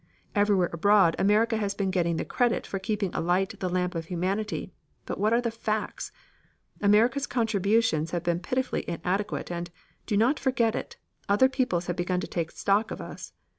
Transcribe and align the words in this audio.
Everywhere 0.33 0.71
abroad 0.73 1.15
America 1.19 1.57
has 1.57 1.75
been 1.75 1.91
getting 1.91 2.17
the 2.17 2.25
credit 2.25 2.65
for 2.65 2.79
keeping 2.79 3.13
alight 3.13 3.59
the 3.59 3.69
lamp 3.69 3.93
of 3.93 4.05
humanity, 4.05 4.71
but 5.05 5.19
what 5.19 5.31
are 5.31 5.41
the 5.41 5.51
facts? 5.51 6.11
America's 6.81 7.27
contributions 7.27 8.09
have 8.09 8.23
been 8.23 8.39
pitifully 8.39 8.83
inadequate 8.89 9.51
and, 9.51 9.69
do 10.07 10.17
not 10.17 10.39
forget 10.39 10.73
it, 10.75 10.97
other 11.29 11.47
peoples 11.47 11.85
have 11.85 11.97
begun 11.97 12.19
to 12.19 12.25
take 12.27 12.49
stock 12.49 12.89
of 12.89 12.99
us. 12.99 13.33